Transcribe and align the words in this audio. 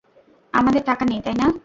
আমাদের 0.53 0.81
টাকা 0.85 1.05
নেই, 1.05 1.21
তাই 1.21 1.33
না? 1.33 1.47